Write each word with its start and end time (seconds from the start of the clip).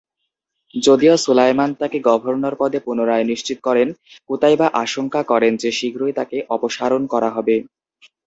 যদিও 0.75 1.15
সুলায়মান 1.17 1.71
তাকে 1.73 1.97
গভর্নর 2.09 2.53
পদে 2.57 2.79
পুনরায় 2.79 3.25
নিশ্চিত 3.25 3.57
করেন, 3.63 3.87
কুতাইবা 4.29 4.67
আশঙ্কা 4.83 5.21
করেন 5.23 5.53
যে 5.57 5.69
শীঘ্রই 5.71 6.13
তাকে 6.15 6.37
অপসারণ 6.55 7.01
করা 7.13 7.29
হবে। 7.29 7.55